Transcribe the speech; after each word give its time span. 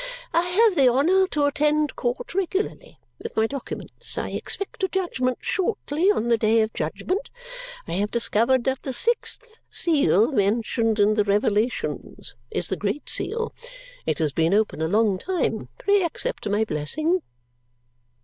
I 0.33 0.41
have 0.41 0.75
the 0.75 0.89
honour 0.89 1.27
to 1.27 1.45
attend 1.45 1.95
court 1.95 2.33
regularly. 2.33 2.97
With 3.21 3.37
my 3.37 3.45
documents. 3.45 4.17
I 4.17 4.29
expect 4.29 4.81
a 4.83 4.87
judgment. 4.87 5.37
Shortly. 5.41 6.09
On 6.11 6.27
the 6.27 6.39
Day 6.39 6.61
of 6.61 6.73
Judgment. 6.73 7.29
I 7.87 7.91
have 7.91 8.09
discovered 8.09 8.63
that 8.63 8.81
the 8.81 8.93
sixth 8.93 9.59
seal 9.69 10.31
mentioned 10.31 10.97
in 10.97 11.13
the 11.13 11.23
Revelations 11.23 12.35
is 12.49 12.69
the 12.69 12.77
Great 12.77 13.11
Seal. 13.11 13.53
It 14.07 14.17
has 14.17 14.33
been 14.33 14.55
open 14.55 14.81
a 14.81 14.87
long 14.87 15.19
time! 15.19 15.69
Pray 15.77 16.01
accept 16.03 16.49
my 16.49 16.65
blessing." 16.65 17.21